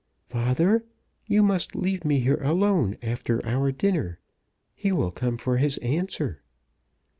"Father, 0.23 0.83
you 1.27 1.43
must 1.43 1.75
leave 1.75 2.03
me 2.03 2.21
here 2.21 2.41
alone 2.41 2.97
after 3.03 3.39
our 3.45 3.71
dinner. 3.71 4.17
He 4.73 4.91
will 4.91 5.11
come 5.11 5.37
for 5.37 5.57
his 5.57 5.77
answer." 5.77 6.41